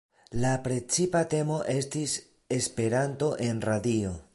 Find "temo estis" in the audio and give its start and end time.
1.33-2.17